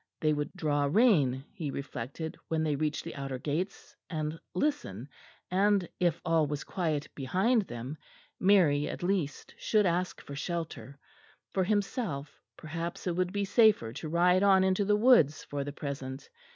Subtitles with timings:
[0.19, 5.07] They would draw rein, he reflected, when they reached the outer gates, and listen;
[5.51, 7.99] and if all was quiet behind them,
[8.39, 10.97] Mary at least should ask for shelter.
[11.51, 15.71] For himself, perhaps it would be safer to ride on into the woods for the
[15.71, 16.31] present.